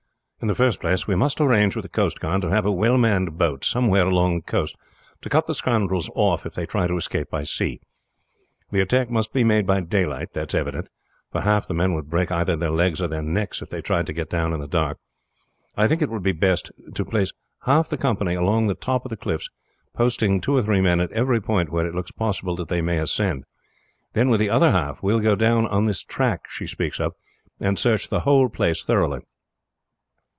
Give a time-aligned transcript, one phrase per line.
[0.43, 2.97] "In the first place we must arrange with the coast guard to have a well
[2.97, 4.75] manned boat somewhere along the coast
[5.21, 7.79] to cut the scoundrels off if they try to escape by sea.
[8.71, 10.87] The attack must be made by daylight, that is evident,
[11.31, 14.07] for half the men would break either their legs or their necks if they tried
[14.07, 14.97] to get down in the dark.
[15.77, 17.31] I think it will be best to place
[17.67, 19.47] half the company along the top of the cliffs,
[19.93, 22.97] posting two or three men at every point where it looks possible that they may
[22.97, 23.43] ascend,
[24.13, 27.13] then with the other half we will go down on this track she speaks of
[27.59, 29.19] and search the whole place thoroughly.